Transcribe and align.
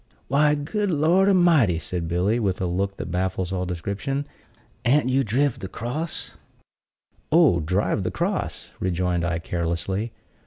"Why, 0.29 0.55
good 0.55 0.89
Lord 0.89 1.29
a'mighty!" 1.29 1.77
said 1.77 2.07
Billy, 2.07 2.39
with 2.39 2.59
a 2.59 2.65
look 2.65 2.97
that 2.97 3.11
baffles 3.11 3.51
all 3.51 3.67
description, 3.67 4.25
"an't 4.83 5.09
you 5.09 5.23
driv 5.23 5.59
the 5.59 5.67
cross?" 5.67 6.31
"Oh, 7.31 7.59
driv 7.59 8.01
the 8.01 8.09
cross!" 8.09 8.71
rejoined 8.79 9.23
I, 9.23 9.37
carelessly. 9.37 10.11